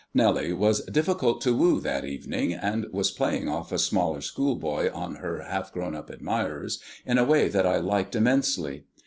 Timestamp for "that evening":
1.79-2.55